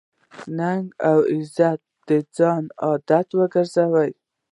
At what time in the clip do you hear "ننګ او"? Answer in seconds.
0.57-1.17